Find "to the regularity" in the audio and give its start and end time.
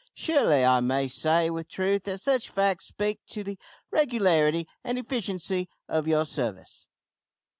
3.27-4.67